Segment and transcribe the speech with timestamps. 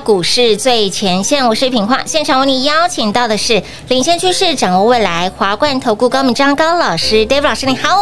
[0.00, 2.00] 股市最前线，我是品化。
[2.04, 7.96] 现场为你邀请到的是领先趋势、掌握未来华冠投顾高敏章高老师，David 老师你好。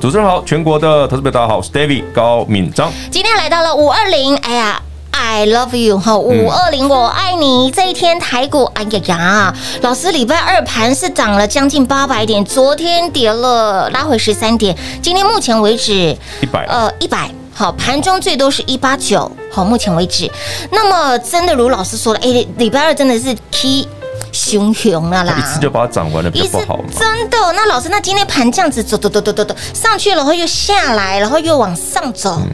[0.00, 2.90] 主持人好，全国的投资者大家好，我是 David 高敏章。
[3.10, 4.82] 今天来到了五二零，哎呀
[5.12, 7.70] ，I love you 哈，五二零我爱你。
[7.70, 17.30] 这一天台股，哎呀呀，老师礼拜二盘是涨了将近八百点，昨天跌了拉回十三点，今天目前为止一百呃一百。
[17.54, 19.30] 好，盘中最多是一八九。
[19.52, 20.30] 好，目前为止，
[20.70, 23.86] 那么真的如老师说的，哎，礼拜二真的是 key
[24.32, 26.84] 熊熊了啦，一次就把它涨完了，比较不好吗？
[26.98, 32.48] 真的，那老师，那今天盘这样子走走走走走走上去了，然后又下来，然后又往上走，嗯、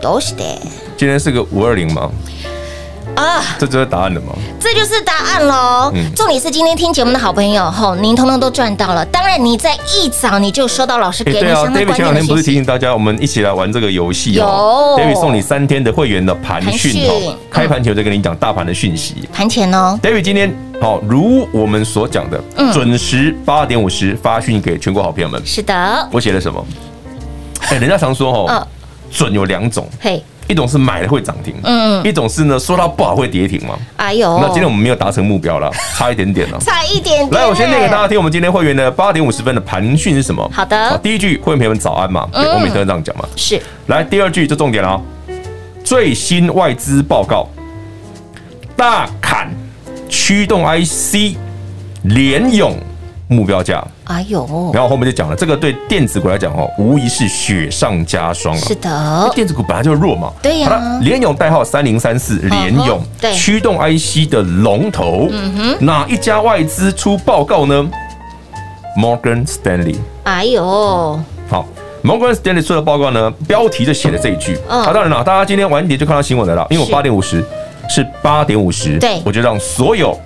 [0.00, 0.42] 都是的。
[0.96, 2.10] 今天是个五二零吗？
[3.18, 4.32] 啊，这就是答案了吗？
[4.60, 5.90] 这就是答案喽。
[5.94, 9.04] 嗯，重点是今天听节目的好朋友，吼，您通通都赚到了。
[9.06, 11.80] 当然，你在一早你就收到老师给你相关的。
[11.80, 14.96] David 前两天不是提醒大家，我们一起来玩这个游戏哦。
[14.98, 17.36] David 送你三天的会员的盘讯哦。
[17.50, 19.28] 开盘前我再跟你讲大盘的讯息。
[19.32, 19.98] 盘前哦。
[20.02, 22.40] David 今天好，如我们所讲的，
[22.72, 25.42] 准时八点五十发讯给全国好朋友们。
[25.44, 26.08] 是的。
[26.12, 26.64] 我写了什么？
[27.62, 28.66] 哎，人家常说哦，
[29.10, 29.88] 准有两种。
[30.00, 30.22] 嘿。
[30.48, 33.78] 一种是买了会涨停，嗯，一种是呢说它不好会跌停嘛。
[33.96, 37.30] 哎呦，那今天我们没有达成目标了， 差一点点了，差一点点。
[37.40, 40.50] 来，我先念给大家听，我们今天会员的八点五十分的盘讯是什么？
[40.52, 43.28] 好的，第一句会员朋友们早安嘛，我每天都这样讲嘛。
[43.36, 45.00] 是，来第二句就重点了，
[45.84, 47.46] 最新外资报告，
[48.74, 49.50] 大砍
[50.08, 51.36] 驱动 IC，
[52.04, 52.74] 联咏
[53.28, 53.84] 目标价。
[54.04, 58.60] 哎呦，然后后面就讲了，这个对电子股来讲哦，无疑是雪上加霜啊。
[58.60, 60.32] 是的，电子股本来就弱嘛。
[60.42, 60.98] 对呀、啊。
[61.02, 65.28] 联咏代号三零三四，联勇对驱动 IC 的龙头。
[65.30, 65.86] 嗯哼。
[65.86, 67.88] 哪一家外资出报告呢
[68.98, 69.96] ？Morgan Stanley。
[70.24, 71.66] 哎呦，好。
[72.04, 74.56] Morgan Stanley 出的报告呢，标题就写了这一句。
[74.68, 77.44] 啊，当然了，大家今天晚点就看到新闻的啦，因为我八点五十
[77.90, 80.18] 是八点五十，对，我就让所有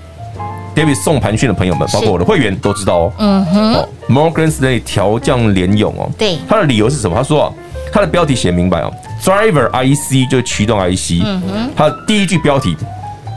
[0.74, 3.12] David 送盘讯的朋友们，包括我的会员都知道哦。
[3.19, 7.16] 嗯哼，Morgan Stanley 调降联勇哦，对，他的理由是什么？
[7.16, 7.52] 他说啊，
[7.92, 8.92] 他的标题写明白哦
[9.22, 12.76] ，Driver IC 就是驱动 IC，嗯哼，他的第一句标题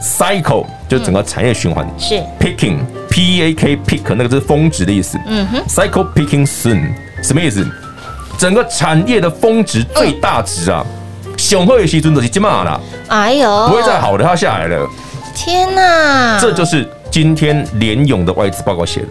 [0.02, 2.22] Cycle 就是整个产业循环，是。
[2.40, 2.78] Picking
[3.10, 6.90] P A K Pick 那个是峰值的意思，嗯哼，Cycle Picking Soon
[7.22, 7.66] 什么意思？
[8.38, 10.84] 整个产业的峰值最大值啊，
[11.38, 14.86] 雄厚有些尊都是金马了，哎呦，不会再好的，它下来了。
[15.34, 16.86] 天哪，这就是
[17.16, 19.08] 今天联勇的外资报告写的，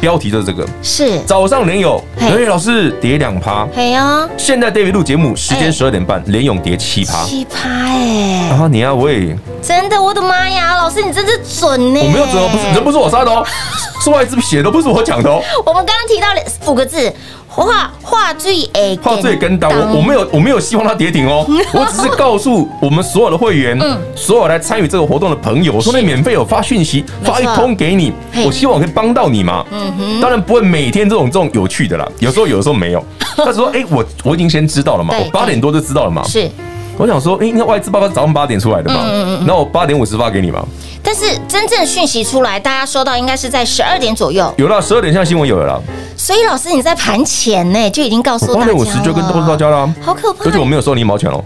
[0.00, 0.66] 标题就是这个。
[0.82, 4.28] 是早上联咏，哎，老师跌两趴，哎呀。
[4.36, 8.48] 现在 David 录节目时间十二点半，联勇跌七趴，七趴哎。
[8.50, 12.00] 啊，你啊，喂，真的，我的妈呀，老师你真是准呢。
[12.02, 13.46] 我没有准哦，不是，人不是我杀的哦，
[14.02, 15.40] 是外资写的，不是我讲的哦。
[15.64, 17.12] 我们刚刚提到了五个字。
[17.54, 28.12] 话话最诶，话最跟单，我我没有我没有希望它跌停哦， 我只是告诉我们所有的会员，嗯，所有来参与这个活动的朋友，我说那免费有发讯息，发一通给你，
[28.44, 33.04] 我希望我可以帮到你嘛，嗯哼，当然不会每天这种这种有趣的啦，有时候有的时候没有，
[33.36, 36.50] 他说哎，我我已经先知道了嘛，我八点多就知道了嘛，是，
[36.98, 38.98] 我想说哎，那外资爸爸早上八点出来的嘛，
[39.46, 40.64] 那我八点五十发给你嘛。
[41.06, 44.52] 但是真正讯息出来，大家收到应该是在十二点左右。
[44.56, 45.80] 有了，十二点现在新闻有了啦。
[46.16, 48.72] 所以老师你在盘前呢就已经告诉大家
[49.02, 49.94] 就跟告诉大家了。
[50.00, 50.46] 好可怕！
[50.46, 51.44] 而且我没有收你一毛钱哦。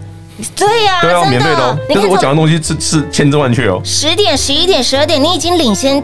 [0.55, 1.77] 对呀，对啊，免费的哦。
[1.93, 3.81] 但是我讲的东西是是千真万确哦。
[3.83, 6.01] 十点、十一点、十二点，你已经领先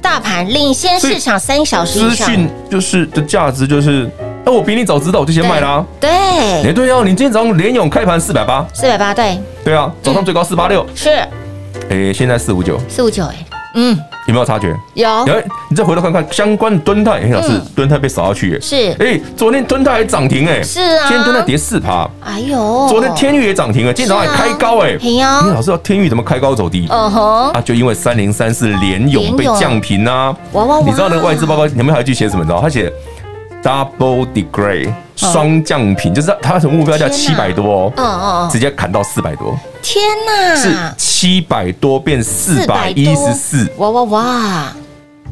[0.00, 1.98] 大盘，领先市场三小时。
[1.98, 4.08] 资讯就是的价值就是，
[4.46, 5.84] 那我比你早知道，我就先卖啦。
[6.00, 6.08] 对。
[6.08, 9.38] 哎，对哦，你今天早上联勇开盘四百八，四百八，对。
[9.62, 10.86] 对啊，早上最高四八六。
[10.94, 11.18] 是。
[11.90, 13.34] 哎，现在四五九，四五九，哎。
[13.74, 13.96] 嗯，
[14.26, 14.74] 有没有察觉？
[14.94, 15.08] 有。
[15.24, 18.96] 哎，你再回头看看相关的敦泰，老师，敦泰被扫下去，哎，是。
[18.98, 21.06] 哎，昨天敦泰还涨停，哎，是啊。
[21.06, 22.08] 今天敦泰跌四趴。
[22.20, 24.96] 哎呦，昨天天域也涨停了，今天早上还开高，哎。
[24.96, 25.42] 平啊。
[25.44, 26.88] 你老师，天域怎么开高走低？
[26.90, 27.50] 嗯哼。
[27.50, 30.34] 啊，就因为三零三四联勇被降平啊。
[30.52, 30.84] 哇哇哇！
[30.86, 32.42] 你知道那个外资报告里面还有一句写什么？
[32.42, 32.60] 你知道？
[32.60, 32.92] 他写
[33.62, 39.58] double degrade 双降频，就是它的目标价七百多哦，嗯嗯，直接砍到四百多。
[39.82, 44.72] 天呐，是七百多变四百一十四，哇哇哇！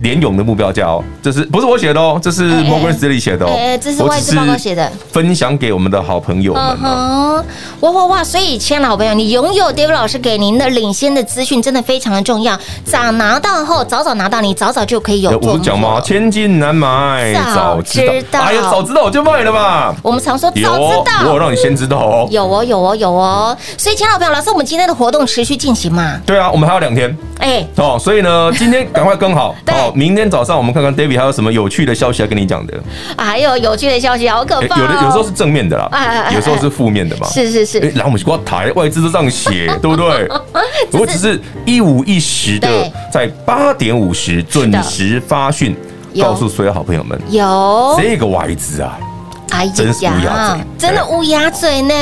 [0.01, 2.19] 联勇的目标价哦，这是不是我写的哦？
[2.23, 6.77] 这是 Morgan Stanley 写的哦，哎，这是外资报告写的，分享给我们的好朋友们。
[7.81, 8.25] 哇哇哇！
[8.25, 12.59] 所以，亲爱的好朋友，你拥有 David 老师给您的领先的资讯，真的非常的重要。
[12.85, 15.39] 早拿到后，早早拿到，你早早就可以有。
[15.39, 18.01] 我讲嘛，千金难买早知
[18.31, 18.41] 道。
[18.41, 19.95] 哎呀，早知道我就卖了吧。
[20.03, 22.29] 我们常说早知道，我有让你先知道哦。
[22.31, 23.57] 有哦，有哦，有哦。
[23.77, 26.19] 所以，亲爱的朋友，老师，我们今天的活动持续进行嘛？
[26.25, 27.15] 对啊，我们还有两天。
[27.39, 29.55] 哎，哦，所以呢，今天赶快跟好。
[29.65, 29.75] 对。
[29.95, 32.75] 明天早上我们看看 David 还有什么有趣的消息要跟你讲的。
[33.17, 34.81] 还有有趣的消息，好可怕！
[34.81, 37.27] 有的有时候是正面的啦，有时候是负面的嘛。
[37.29, 37.79] 是是是。
[37.81, 40.29] 然后我们去挂台，外资都这样写，对不对？
[40.93, 42.69] 我只是一五一十的
[43.13, 45.77] 在八点五十准时发讯，
[46.21, 48.99] 告诉所有好朋友们，有这个外资啊，
[49.51, 51.95] 哎呀，真是乌鸦嘴，真的乌鸦嘴呢。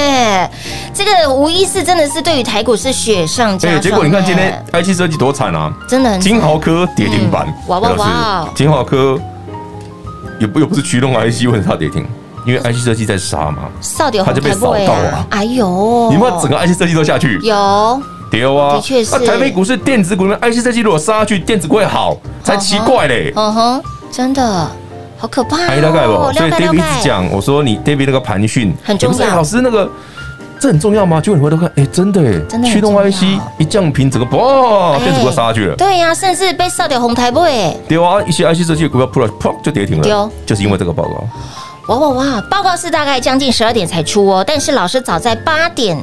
[0.92, 3.80] 这个无疑是真的是对于台股是雪上加霜。
[3.80, 5.72] 结果你看今天 IC 设计多惨啊！
[5.88, 8.48] 真的，金豪科跌停板，哇哇哇！
[8.54, 9.18] 金豪科
[10.40, 12.06] 也不又不是驱动 IC，为什么跌停？
[12.46, 13.68] 因为 IC 设计在杀嘛，
[14.24, 15.26] 它就被扫到啊！
[15.30, 18.74] 哎呦，你们整个 IC 设计都下去，有跌啊！
[18.74, 19.16] 的确是。
[19.18, 23.32] 那台北股市电子股里面 IC 设计如果杀下去，电子股会好才奇怪嘞！
[23.34, 23.82] 嗯哼，
[24.12, 24.70] 真的
[25.24, 25.56] 好可怕。
[25.68, 26.32] 大概不？
[26.34, 29.34] 所以 David 一直讲，我说你 David 那个盘讯很重要。
[29.34, 29.90] 老师那个。
[30.60, 31.20] 这很重要吗？
[31.20, 33.22] 结果你回头看，哎，真的哎，驱动 IC
[33.58, 35.76] 一降频，整个哇，电子股杀下去了。
[35.76, 37.76] 对呀，甚至被烧掉红台布哎。
[37.86, 40.02] 对啊，一些 IC 设计的股票扑了扑就跌停了。
[40.02, 41.24] 丢，就是因为这个报告。
[41.88, 42.40] 哇哇哇！
[42.50, 45.98] 报告是大概将近十二点才出哦，但是老师早在八点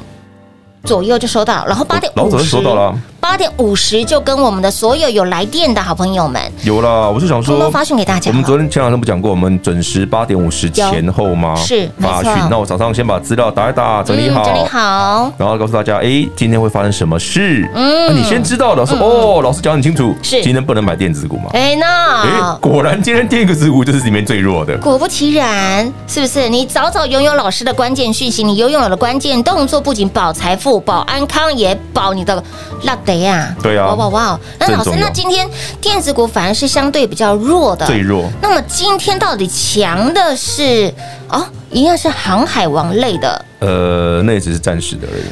[0.84, 2.94] 左右就收到，然后八点老早就收到了。
[3.22, 8.32] 八点五十就跟我们的所有有来电的好朋友们有啦，我就想说，发讯给大家。
[8.32, 11.56] 我们昨天前两天不讲过，我们准时八点五十前后吗？
[11.56, 12.34] 是发讯。
[12.50, 17.70] 那我早上先把资料打一打，整理好，整理好，然后告诉大家，哎，今天会发生什么事？
[17.76, 21.52] 嗯，你先知道的说，哦，老师讲很清楚，是今天不能买电子股嘛？
[21.54, 24.76] 哎，那哎，果然今天电子股就是里面最弱的。
[24.80, 26.50] 果不其然，是不是？
[26.50, 32.44] 你早早拥有老师的关键讯息，你拥有了关键动作，不仅保财富、保安康，也保你的
[32.84, 33.22] 那得。
[33.22, 33.56] 呀？
[33.62, 34.40] 对啊，哇哇哇！
[34.60, 35.48] 那老师，那今天
[35.80, 38.30] 电子股反而是相对比较弱的，最弱。
[38.42, 40.94] 那么今天到底强的是
[41.30, 43.46] 哦，一样是航海王类的。
[43.60, 45.24] 呃，那也只是暂时的而已。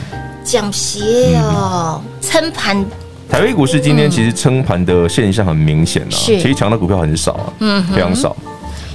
[0.43, 2.86] 讲邪哦，撑盘。
[3.29, 8.36] 台北股市今天其实撑盘的现象很明显啊，其实强的股票很少啊，嗯，非常少。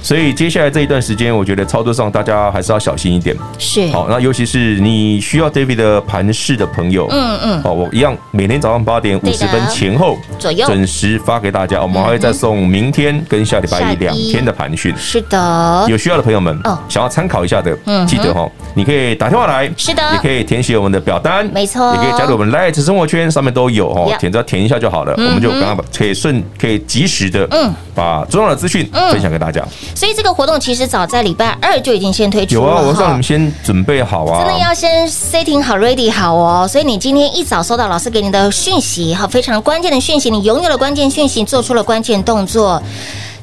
[0.05, 3.35] 所以接下来这一段时间，我觉得操作上大家还是要小心一点。
[3.57, 10.67] 是，好，那尤其是你需要 David 的盘势的朋友，嗯嗯，好，我一样每天早上八点五十分前后左右。
[10.67, 11.81] 准时发给大家。
[11.81, 14.93] 我们还会再送明天跟下礼拜一两天的盘讯。
[14.95, 16.77] 是的，有需要的朋友们，哦。
[16.87, 29.65] 想要参考一下的，嗯记得哈，你可以打电话来，是的，也可以填写我们的表单，没错，也可以加入我们 Light 生活圈，上面都有哦，填只要填一下就好了，我们就刚刚可以顺可以及时的，嗯，把重要的资讯分享给大家。
[29.95, 30.85] 所以这个活动其实。
[30.85, 36.67] 早在礼拜二就已经先推出了，有啊，我让你们先准备好啊，真的要先 setting 好，ready 好哦。
[36.67, 42.81] 所以你今天一早收到老师给你的讯息，哈，非常关键的讯息，你拥有了关键讯息，做出了关键动作。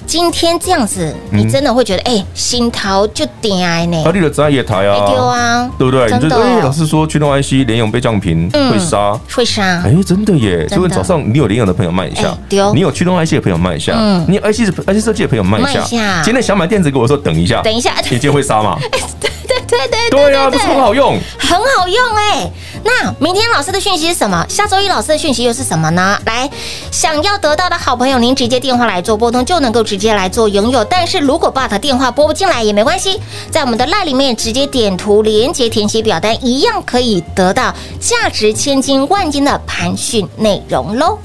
[0.06, 4.02] 今天这样子，你真的会觉得哎，心头就点哎呢。
[4.04, 6.10] 阿弟的专业台啊，丢啊，对不对？
[6.18, 9.82] 你就哎，老师说驱动 IC 联咏被降频会杀，会杀。
[9.84, 10.66] 哎，真的耶！
[10.68, 12.72] 所以早上你有联咏的朋友卖一下，丢。
[12.74, 13.94] 你有驱动 IC 的朋友卖一下，
[14.28, 16.22] 你有 IC IC 设计的朋友卖一下。
[16.22, 18.78] 今天想买电子给，我说等一下，等一下，你今天会杀吗？
[19.72, 22.50] 对对对呀，不是很好用，很好用哎。
[22.84, 24.44] 那明天老师的讯息是什么？
[24.48, 26.18] 下周一老师的讯息又是什么呢？
[26.26, 26.50] 来，
[26.90, 30.84] 想要得到的好朋友，您直接电话来做拨通，就能够直接来做拥有。
[30.84, 33.18] 但是如果把他电话拨不进来也没关系，
[33.50, 41.18] 在我们的 LINE 里面直接点图连接填写表单，一样可以得到价值千金万金的盘讯内容喽。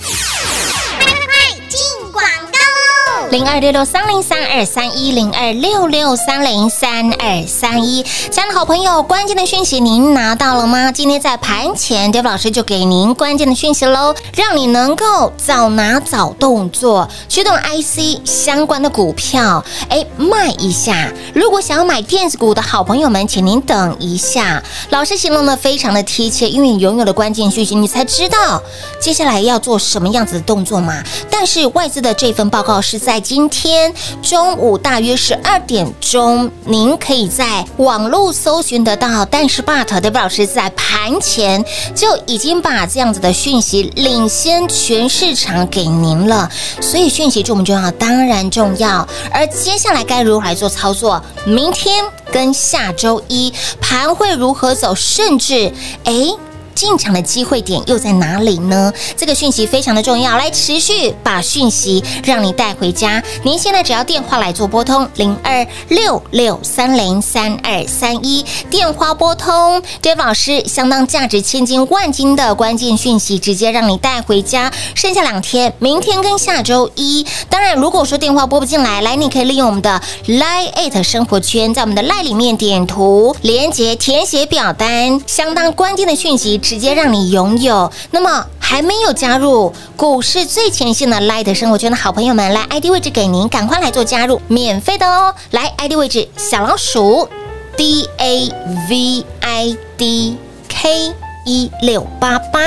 [3.30, 10.94] 零二六六三零三二三一零二六六三零三二三一，亲爱的好朋友，关键的讯息您拿到了吗？
[10.94, 21.12] 今天在盘前，David 老师就给您关键的讯息喽，让你能够早拿早动作，驱动 IC 相关的股票，哎，卖一下。
[21.36, 24.64] 如果想要买电子股的好朋友们，请您等一下。
[24.90, 28.62] 老师形容的非常的贴切，因为你拥有了关键讯息，你才知道
[29.02, 31.04] 接下来要做什么样子的动作嘛。
[31.30, 33.17] 但是外资的这份报告是在。
[33.20, 39.26] 今天中午大约十二点钟，您可以在网络搜寻得到。
[39.26, 41.64] 但是，but，David 老师在盘前
[41.96, 46.50] 就已经把这样子的讯息领先全市场给您了。
[46.82, 47.92] 所以，讯息重不重要？
[47.92, 49.08] 当然重要。
[49.32, 51.22] 而接下来该如何来做操作？
[51.46, 54.94] 明天跟下周一盘会如何走？
[54.96, 55.72] 甚至，
[56.04, 56.36] 诶。
[56.78, 58.94] 进场的机会点又在哪里呢？
[59.16, 63.24] 这个讯息非常的重要，来持续把讯息让你带回家。
[63.44, 74.72] 您现在只要电话来做拨通零二六六三零三二三一，电话拨通这老师相当价值千金万金的关键讯息，直接让你带回家。
[74.94, 77.26] 剩下两天，明天跟下周一。
[77.50, 86.60] 当然，如果说电话拨不进来，来，你可以利用我们的 Line@ 生活圈，在我们的 Line 里面点图连接填写表单，相当关键的讯息。
[86.68, 87.90] 直接让你拥有。
[88.12, 95.34] 那么还没有加入股市最前线的 Light 生活圈的好朋友们，来 ID 位置给您，赶快来做加入，免费的哦。
[95.52, 97.30] 来 ID 位置小老鼠
[97.78, 98.52] D A
[98.90, 100.36] V I D
[100.68, 101.14] K
[101.46, 102.60] 一六八八，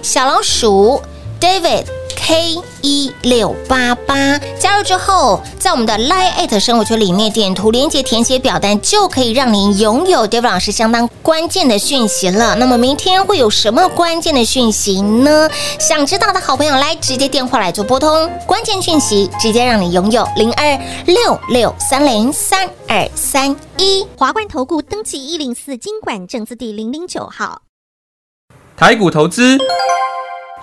[0.00, 1.02] 小老鼠
[1.38, 1.84] David。
[2.28, 12.56] K 一六八八加入之后，在我们的 Line@ 生活圈里面点图连接填写表单，就可以让您拥有 David 老师相当关键的讯息了。
[12.56, 15.48] 那么明天会有什么关键的讯息呢？
[15.78, 27.62] 想知道的好朋友来直接电话来做拨通，关键讯息直接让你拥有零二六六三零三二三一华冠投顾登记一零四经管证字第零零九号
[28.76, 29.56] 台股投资。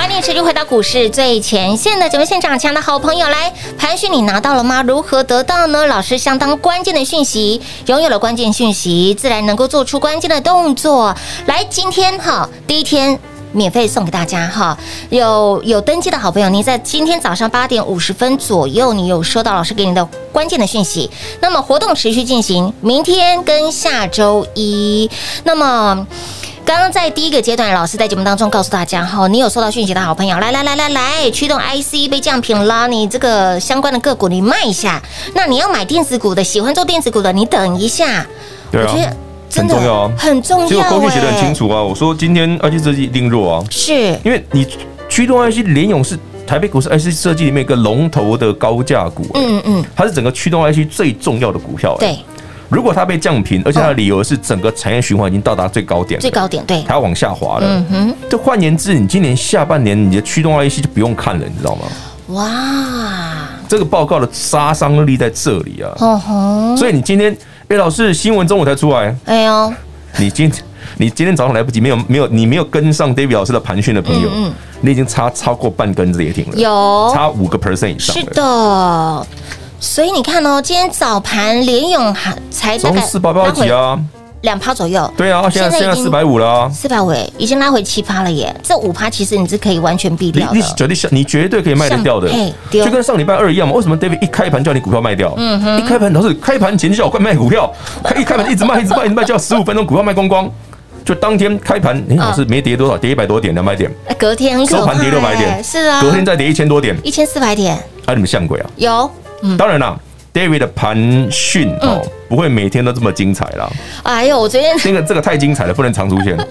[0.00, 4.82] 欢迎持续回到股市最前线的节目现场，亲爱的好朋友，来盘讯你拿到了吗？
[4.82, 5.86] 如何得到呢？
[5.86, 11.14] 老师相当关键的讯息，拥有了关键讯息，自然能够做出关键的动作。
[11.44, 13.20] 来，今天哈第一天。
[13.52, 14.78] 免费送给大家哈，
[15.08, 21.10] 有有登记的好朋友，你在今天早上八点五十分左右，你有收到老师给你的关键的讯息。
[21.40, 25.10] 那么活动持续进行，明天跟下周一。
[25.42, 26.06] 那么
[26.70, 35.02] 刚刚在第一个阶段，老师在节目当中告诉大家哈，你有收到讯息的好朋友，来来来来来，驱动 IC 被降平了，你这个相关的个股你卖一下。
[35.34, 38.24] 那你要买电子股的，喜欢做电子股的，你等一下。
[38.70, 38.86] 对啊。
[38.88, 39.16] 我觉得
[39.52, 40.68] 很重要啊，很重要。
[40.68, 44.64] 其实我口讯写得很清楚啊，我说今天 IC 设计一定弱啊，是因为你
[45.08, 51.96] 驱动 IC 联勇是台北股市 IC 设计里面一个龙头的高价股，嗯嗯，它是整个驱动 IC 最重要的股票。
[51.98, 52.16] 对，
[52.70, 57.66] 如果它被降频，而且它的理由是整个产业循环已经到达最高点，最高点，对，它要往下滑了。
[57.66, 61.82] 嗯哼，就换言之，你今年下半年你的驱动 IC 就不用看了，你知道吗？
[62.28, 65.90] 哇，这个报告的杀伤力在这里啊。
[65.98, 67.36] 哦吼，所以你今天。
[67.68, 69.14] 哎，老师，新闻中午才出来。
[69.26, 69.72] 哎呦，
[70.18, 70.50] 你今
[70.96, 78.12] 你今天早上来不及，没有没有，你没有跟上 David 老师的盘讯的朋友，嗯嗯，你已经差超过半根跌停了，有差五个 percent 以上。
[78.16, 79.26] 是的，
[79.80, 83.98] 所以你看哦，今天早盘联勇还才大概四八八几啊。
[84.42, 88.54] 两趴左右，对啊，现在现在四百五了，四百五已经拉回七趴了耶。
[88.62, 92.30] 这五趴其实你是可以完全避掉的，你绝对你绝对可以卖得掉的，
[92.70, 93.74] 就跟上礼拜二一样嘛。
[93.74, 95.34] 为什么 David 一开盘叫你股票卖掉？
[95.36, 97.70] 嗯哼，一开盘老是开盘前就叫我快卖股票，
[98.02, 100.50] 开 一开盘一直卖一直卖一直卖，叫十五分钟股票卖光光。
[101.04, 107.76] 就当天开盘，你老师没跌多少，跌一百多点两百点，隔天收盘跌六百点，是啊，隔天再跌一千多点，一千四百点，
[108.06, 108.70] 啊，你们像鬼啊？
[108.76, 109.10] 有，
[109.56, 110.00] 当然了。
[110.32, 110.96] David 的盘
[111.30, 113.68] 讯哦，不会每天都这么精彩啦。
[114.04, 116.36] 哎呦，我昨天这个这个太精彩了，不能常出现。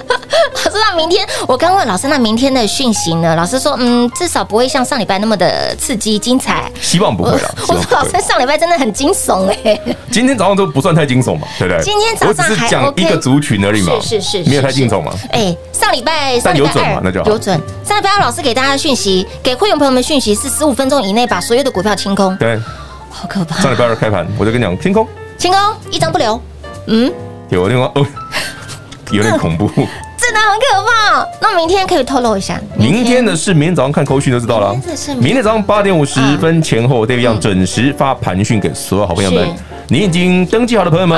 [0.66, 3.36] 老师，那明天我刚问老师，那明天的讯息呢？
[3.36, 6.70] 老师说，嗯，至少不会像上礼拜那么的刺激精彩。
[6.82, 7.50] 希望不会啦。
[7.70, 9.80] 我说老师上礼拜真的很惊悚哎。
[10.12, 11.82] 今天早上都不算太惊悚嘛，对不对？
[11.82, 15.14] 今天早上我只是讲一个族群而已嘛，是是是，没有太惊悚嘛。
[15.32, 17.00] 哎，上礼拜上礼拜有准嘛？
[17.02, 17.58] 那就有准。
[17.86, 22.36] 上礼拜二老师给大家的讯息，给会员朋友们讯息是十五分钟以内把所有的股票清空。
[22.36, 22.60] 对。
[23.20, 23.62] 好可怕！
[23.62, 25.06] 上礼拜二开盘，我就跟你讲，清空，
[25.38, 25.60] 清空，
[25.92, 26.42] 一张不留。
[26.88, 27.12] 嗯，
[27.50, 28.06] 有另外哦，
[29.12, 29.68] 有点恐怖，
[30.16, 31.28] 真的很可怕。
[31.42, 34.74] 那明天可以透露一下，明天的事，明天早上看口讯就知道了。
[35.18, 39.54] 明天早上八点五十分前后，都一样准时发盘讯给所有好朋友们。
[39.92, 41.18] 你已经登记好的朋友们，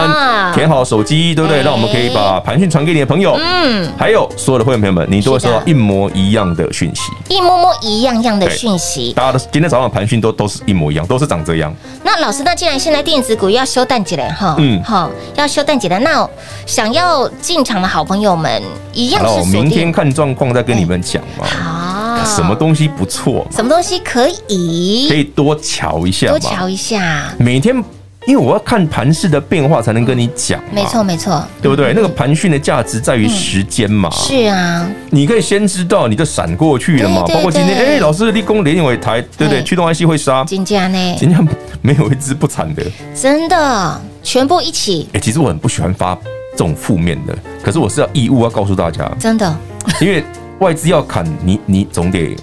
[0.54, 1.62] 填好手机，对不对？
[1.64, 3.38] 那我们可以把盘讯传给你的朋友。
[3.38, 9.12] 嗯，还有所有的会员朋友们，你都会收到一模一样的讯息，一模模一样样的讯息。
[9.14, 11.74] 大家的今天早上盘讯都都是一模一样，都是长这样。
[12.04, 16.28] 那老师，那既然现在电子股要休淡季了哈，嗯，好，要休淡季了，那
[16.66, 18.62] 想要进场的好朋友们
[18.94, 21.46] 一样是明天看状况再跟你们讲嘛。
[21.46, 23.46] 好，什么东西不错？
[23.52, 25.08] 什么东西可以？
[25.10, 27.84] 可以多瞧一下，多瞧一下，每天。
[28.28, 30.62] 因为我要看盘势的变化，才能跟你讲。
[30.72, 31.92] 没错，没错，对不对？
[31.96, 34.12] 那个盘讯的价值在于时间嘛。
[34.12, 37.24] 是啊，你可以先知道，你就闪过去了嘛。
[37.24, 39.64] 包括今天，哎，老师立功联咏台，对不对？
[39.64, 41.16] 驱动 IC 会杀，金价呢？
[41.18, 41.44] 金价
[41.82, 42.84] 没有一只不惨的，
[43.16, 45.10] 真的，全部一起。
[45.14, 46.16] 哎，其实我很不喜欢发
[46.52, 49.58] 这种负面的，可是我是要义务要告诉大家，真的，
[50.00, 50.24] 因为
[50.60, 52.36] 外资要砍你，你总得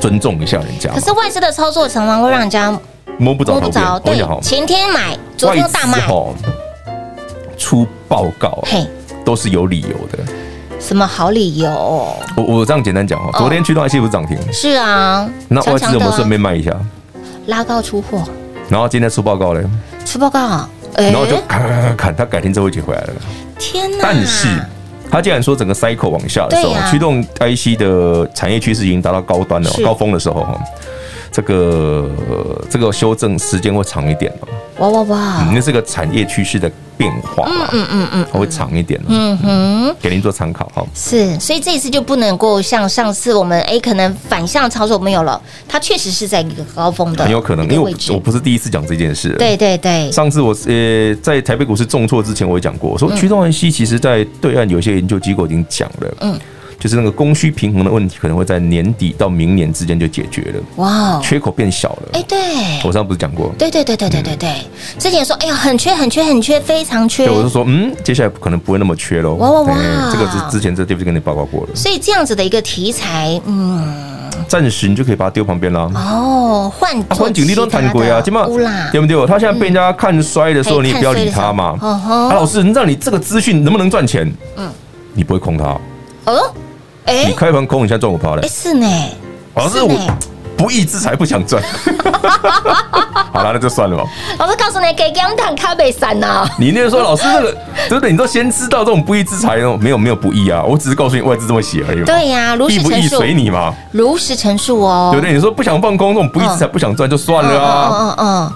[0.00, 0.88] 尊重一下人家。
[0.94, 2.78] 可是外资的操作常常会让人家。
[3.20, 3.98] 摸不着，摸不着。
[3.98, 6.00] 对，前天买，昨天大卖。
[7.58, 8.86] 出报告，嘿，
[9.22, 10.18] 都是有理由的。
[10.80, 11.70] 什么好理由？
[12.34, 14.38] 我我这样简单讲哦，昨天驱动 IC 不是涨停？
[14.50, 15.28] 是啊。
[15.48, 16.74] 那外资有没有顺便卖一下？
[17.48, 18.22] 拉高出货。
[18.70, 19.62] 然后今天出报告嘞？
[20.06, 20.66] 出报告。
[20.96, 23.12] 然后就砍砍砍砍，他改天就回来了。
[23.58, 23.98] 天哪！
[24.00, 24.48] 但是
[25.10, 30.58] 他既然说整个 cycle 往下的时候，驱动 IC 的产业趋势已经达到高端了，高峰的时候哈。
[31.32, 32.10] 这个
[32.68, 34.48] 这个修正时间会长一点哦。
[34.78, 35.50] 哇哇哇！
[35.52, 40.82] 那是个产业趋势的变化，嗯嗯嗯嗯，它会长一点，嗯哼，给您做参考哈。
[40.94, 45.38] 是，所以这一次就不能够像上次我们哎，可能反向操作没有了，
[45.68, 50.10] 它确实是在一个高峰的，很有可能，因为我我不是第一次讲这件事，对对对。
[50.10, 56.40] 上次我呃在台北股市重挫之前，我也讲过，说驱动 IC 其实在对岸有些研究机构已经讲了，嗯。
[56.80, 60.60] 就是那个供需平衡的问题，可能会在年底到明年之间就解决了。
[60.76, 62.02] 哇，缺口变小了。
[62.14, 62.38] 哎，对，
[62.82, 63.52] 我上次不是讲过？
[63.58, 64.54] 对对对对对对对，
[64.98, 67.26] 之前说哎呀很缺很缺很缺非常缺。
[67.26, 69.34] 对，我就说嗯，接下来可能不会那么缺喽。
[69.34, 69.76] 哇哇哇！
[70.10, 71.68] 这个之之前这 David 跟你报告过了。
[71.74, 75.90] 所以这样子的一个题材，嗯，暂时你就可以把它丢旁边啦。
[75.94, 78.30] 哦，换换景力都谈贵啊，对
[78.98, 79.26] 不对？
[79.26, 81.76] 他现在被人家看衰的时候，你也不要理他嘛。
[81.82, 84.26] 啊，老师，你知道你这个资讯能不能赚钱？
[84.56, 84.66] 嗯，
[85.12, 85.78] 你不会控他。
[86.24, 86.54] 哦。
[87.06, 88.46] 你开盘空，你现在赚五趴嘞？
[88.48, 88.86] 是呢，
[89.54, 89.92] 老师我
[90.56, 91.62] 不义之财不想赚。
[93.32, 94.04] 好了，那就算了吧。
[94.38, 96.46] 老师告诉你，给姜糖咖啡散呐。
[96.58, 97.52] 你那个说，老师这个
[97.88, 98.10] 对不对？
[98.10, 102.04] 你都先知道这种不义之财哦，没有没有不义啊，我只是告诉你外资这么写而已。
[102.04, 103.72] 对呀，如实陈述，随你嘛。
[103.92, 105.32] 如实陈述哦，对不对？
[105.32, 107.90] 你说不想放空，这种不义之财不想赚就算了啊。
[107.92, 108.52] 嗯嗯，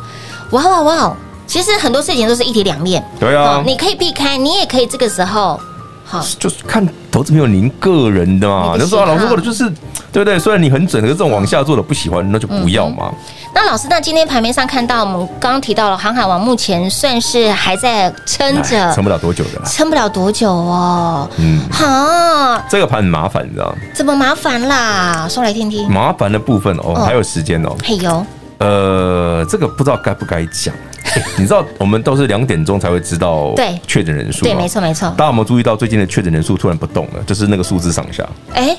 [0.50, 1.16] 哇哇哇！
[1.46, 3.02] 其实很多事情都是一体两面。
[3.18, 5.58] 对啊，你可以避开，你也可以这个时候。
[6.04, 9.64] 好，就是看投资朋友您个人的嘛，就说啊，老师或者就是
[10.12, 10.38] 对不对？
[10.38, 13.10] 虽然你很准，可是这种往下做的不喜欢，那就不要嘛。
[13.54, 21.28] 那老师，那今天盘面上看到，我们刚刚提到了航海王，目前算是还在撑着，撑不了多久的啦，撑不了多久哦。
[21.38, 25.26] 嗯，好，这个盘很麻烦，你知道怎么麻烦啦？
[25.28, 25.88] 说来听听。
[25.88, 27.74] 麻烦的部分哦，还有时间哦。
[27.82, 28.26] 嘿呦，
[28.58, 30.74] 呃，这个不知道该不该讲。
[31.36, 35.08] 你知道我们都是两点钟才会知道对确诊人数，对，没错没错。
[35.10, 37.22] 大家有没有注意到最近的确诊人数突然不动了？
[37.24, 38.76] 就是那个数字上下，哎，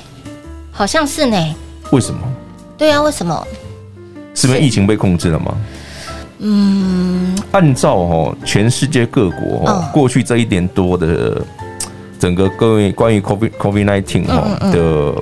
[0.70, 1.36] 好像是呢。
[1.92, 2.20] 为什么？
[2.76, 3.46] 对啊，为什么？
[4.34, 5.56] 是因为疫情被控制了吗？
[6.38, 11.40] 嗯，按照哦，全世界各国哦，过去这一年多的
[12.18, 15.14] 整个各位关于 COVID COVID nineteen 哈的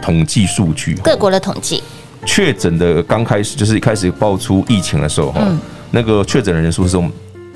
[0.00, 1.82] 统计数据，各国的统计，
[2.24, 5.40] 确诊的刚开始就是一开始爆出疫情的时候哈。
[5.92, 7.08] 那个确诊的人数是这种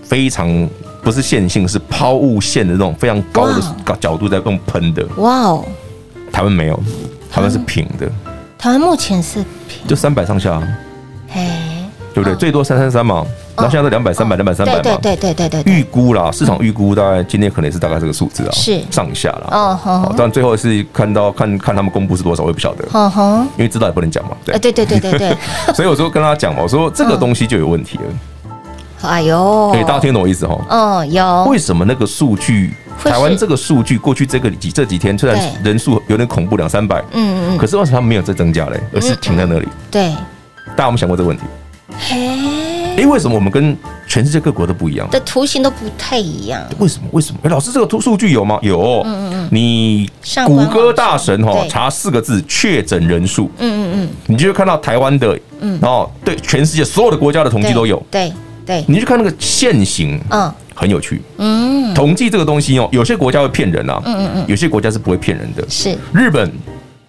[0.04, 0.68] 非常
[1.02, 5.04] 不是线性，是抛物线的那种非常高的角角度在用喷的。
[5.16, 5.64] 哇哦！
[6.30, 6.78] 台湾没有，
[7.30, 8.06] 台湾是平的。
[8.58, 10.62] 台湾目前是平，就三百上下。
[11.32, 12.36] 哎，对不对？
[12.36, 13.24] 最多三三三嘛，
[13.56, 14.82] 然后现在都两百、三百、两百、三百嘛。
[14.82, 15.72] 对对对对对。
[15.72, 19.48] 预估啦，市场预估大概今天可能也是大概这个数字啊，是上下啦。
[19.50, 20.14] 哦好。
[20.16, 22.84] 但最后是看到看看他们公布是多少，我也不晓得。
[22.92, 23.38] 哦吼。
[23.56, 24.36] 因为知道也不能讲嘛。
[24.44, 25.36] 对对对对对对。
[25.74, 28.04] 所以我说跟他讲嘛，我说这个东西就有问题了。
[29.02, 30.58] 哎呦，哎，大家听懂我意思哈？
[30.68, 31.44] 嗯，有。
[31.44, 38.80] 为什么那个数据，台湾这个数据，过去这个几这几天虽然人数有点恐怖，两三百，嗯嗯，可是为什么它没有再增加嘞？
[38.94, 39.68] 而是停在那里？
[39.90, 40.08] 对，
[40.74, 41.44] 大家有没有想过这个问题？
[41.98, 42.16] 嘿，
[42.96, 45.08] 哎，为什么我们跟全世界各国都不一样？
[45.10, 46.62] 的图形都不太一样。
[46.78, 47.08] 为什么？
[47.12, 47.38] 为什么？
[47.42, 48.58] 哎，老师，这个图数据有吗？
[48.62, 49.02] 有。
[49.04, 49.48] 嗯嗯嗯。
[49.52, 50.10] 你
[50.46, 58.02] 谷歌大神哈查四个字确诊人数，嗯嗯嗯，你就会看到台湾的，嗯，然后对全世界所有的国家的统计都有。
[58.10, 58.32] 对。
[58.64, 66.50] 对，你去看那个线型，嗯，很有趣，嗯，统计这个东西哦，有些国家会骗人啊，嗯嗯嗯，有些国家是不会骗人的，是日本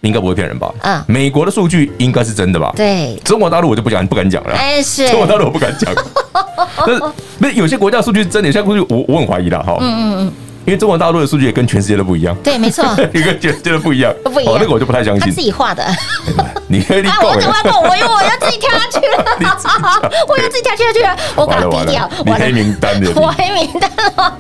[0.08, 0.74] 应该不会骗人吧？
[0.84, 2.72] 嗯，美国的数据应该是真的吧？
[2.76, 5.93] 对，中国大陆我就不讲，不敢讲了，哎，是中国大陆我不敢讲，
[6.86, 7.02] 但是
[7.38, 10.34] 那有些国家数据是真的，有些数据我我很怀疑的哈，嗯嗯嗯。
[10.67, 15.21] 因为中国大陆的数据也跟全世界都不一样，对，没错，一个觉得不一样，不一样，那个我就不太相信。
[15.21, 15.82] 他自己画的，
[16.67, 19.25] 你可以你够了，我因为我要自己跳下去了，
[20.27, 24.36] 我要自己跳下去了，我把它低调，你黑名单的，我黑名单了。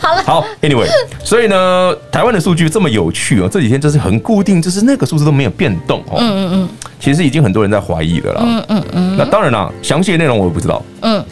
[0.00, 0.88] 好了，好，Anyway，
[1.22, 6.16] 所以呢，台湾的数据这么有趣哦，这几天就是很固定，就是那个数字都没有变动哦。
[6.16, 8.40] 嗯嗯嗯，其实已经很多人在怀疑了啦。
[8.42, 10.82] 嗯嗯嗯，那当然啦，详细的内容我也不知道。
[11.02, 11.22] 嗯，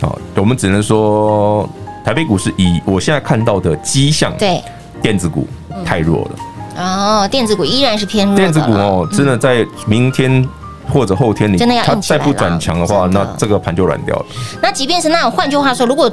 [0.00, 1.70] 好，我们只能说。
[2.04, 4.62] 台北股市以我现在看到的迹象，对
[5.00, 5.48] 电子股
[5.84, 6.30] 太弱了。
[6.76, 8.36] 哦，电子股依然是偏弱。
[8.36, 10.46] 电子股哦，真的在明天
[10.92, 14.26] 或者后天，你真的要它再不转强的话，那这个盘就软掉了。
[14.60, 16.10] 那即便是那种，换句话说，如果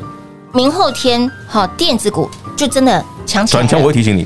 [0.53, 4.25] 明后天好，电子股就真的强起来，转强我会提醒你。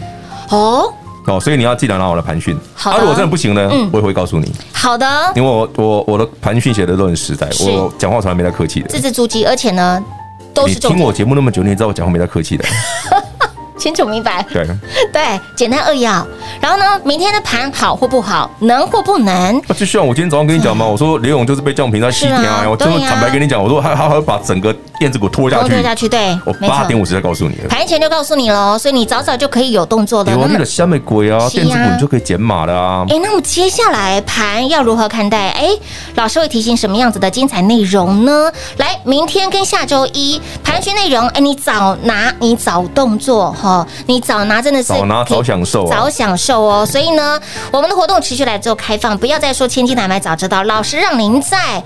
[0.50, 0.94] 哦
[1.26, 2.56] 哦，所以你要记得拿我的盘讯。
[2.76, 4.54] 好，如果真的不行呢，我也会告诉你。
[4.72, 10.04] 好的，因为我我我的盘讯写的都很实在，我讲话从来没在客气的，字字珠玑，而且呢。
[10.68, 12.66] 你听我节目那么久，你也知道我讲话没太客气的。
[13.78, 14.44] 清楚明白。
[14.52, 14.66] 对
[15.12, 16.26] 对，简单扼要。
[16.62, 19.62] 然后呢，明天的盘好或不好，能或不能？
[19.76, 26.08] 就像我今天早上跟你讲嘛，我说刘勇就是被降平在西天啊，我这么坦白跟你讲，我说他他会把整个电子股拖下去，拖下去。
[26.08, 30.32] 对，我八点五十再告诉你，盘前就告诉你喽，所以你早早就可以有动作的。
[30.32, 33.06] 有那个下面鬼啊，电子股你就可以减码了啊。
[33.10, 35.50] 哎，那么接下来盘要如何看待？
[35.50, 35.70] 哎，
[36.16, 38.52] 老师会提醒什么样子的精彩内容呢？
[38.78, 46.86] 来，明天跟下周一盘区内容，哎，你早拿，你早动作哈，你早拿真的是早拿早享受，早享受哦。
[46.86, 47.40] 所以呢，
[47.72, 51.84] 我们的活动持续来做开放，不要再说千金难买早知道，老师让您在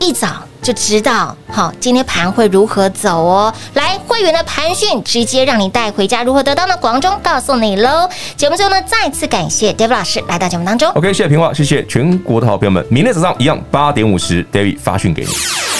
[0.00, 0.28] 一早
[0.62, 3.52] 就知道，好，今天盘会如何走哦。
[3.74, 6.76] 来，会员的盘讯直接让你带回家，如何得到呢？
[6.76, 8.08] 广中告诉你喽。
[8.36, 10.90] 节目最后呢，再次感谢 David 老师来到节目当中。
[10.92, 12.84] OK，谢谢平华，谢谢全国的好朋友们。
[12.90, 15.79] 明天早上一样八点五十，David 发讯给你。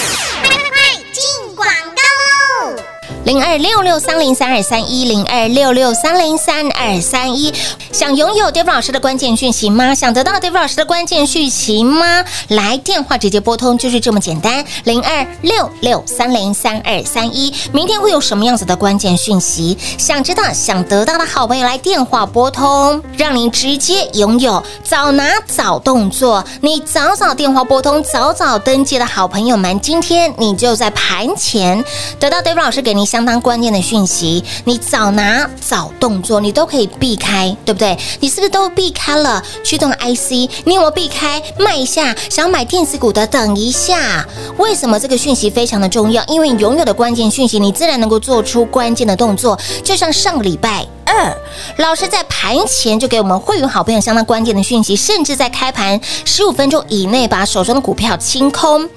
[3.23, 7.53] 零二六六三零三二三一零二六六三零三二三一，
[7.91, 9.93] 想拥有 David 老师的关键讯息吗？
[9.93, 12.25] 想得到 David 老师的关键讯息吗？
[12.47, 14.65] 来电话直接拨通，就是这么简单。
[14.85, 19.77] 零二六六三零三二三一，明天会有什么样子的关键讯息？
[19.99, 26.43] 想知道、想得到的好朋友来电话拨通，让您直接拥有，早拿早动作。
[26.61, 31.85] 你早早电话拨通，早早登记的好朋友们，今天你就在盘前
[32.19, 33.10] 得到 David 老师给您。
[33.11, 37.97] 相当关键的讯息，你早拿早动作，你都可以避开，对不对？
[38.21, 40.31] 你是不是都避开了驱动 IC？
[40.63, 42.15] 你有没有避开卖一下？
[42.29, 44.25] 想买电子股的，等一下。
[44.57, 46.23] 为什么这个讯息非常的重要？
[46.27, 49.59] 因为你拥有的关键讯息，你自然能够做出关键的动作。
[49.83, 50.87] 就像上个礼拜。
[51.11, 51.37] 二
[51.77, 58.87] 老师在盘前就给我们会员好朋友相当关键的讯息，甚至在开盘十五分钟以内把手中的股票清空，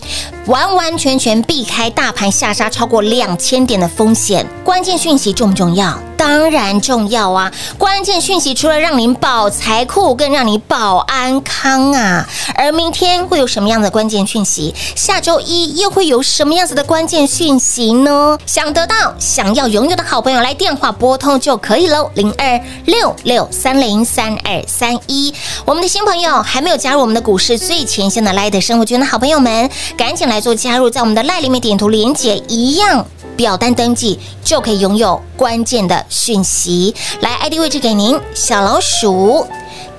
[0.46, 4.46] 完完全全避开大盘下杀超过两千点的风险。
[4.62, 5.98] 关键讯息重不重要？
[6.16, 7.52] 当然重要啊！
[7.76, 12.26] 关键讯息除了让您保财库，更让你保安康啊！
[12.54, 14.74] 而明天会有什么样的关键讯息？
[14.94, 18.38] 下周一又会有什么样子的关键讯息呢？
[18.46, 22.03] 想得到、想要拥有的好朋友来电话拨通就可以喽。
[22.14, 25.32] 零二六六三零三二三一，
[25.64, 36.94] 我们的新朋友还没有加入我们的股市最前线的 LINE 的生活圈的好朋友们，赶紧来做加入，在我们的 LINE 里面点图连接一样，表单登记就可以拥有关键的讯息。
[37.20, 39.46] 来，ID 位置给您，小老鼠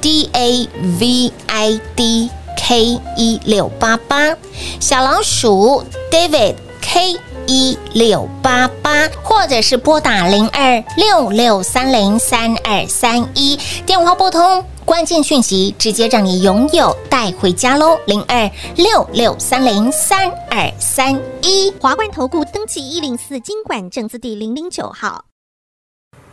[0.02, 4.36] D A V I D K 一六八八，
[4.80, 7.35] 小老鼠 David K。
[7.48, 17.98] 一六八八，或者是拨打零二六六三零三二三一电话拨通，关键讯息直接让你拥有带回家喽！
[18.06, 25.26] 零二六六三零三二三一华冠投顾登记一零四金管证字第零零九号，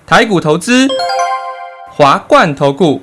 [0.07, 0.89] 台股投资。
[1.95, 3.03] 华冠投顾，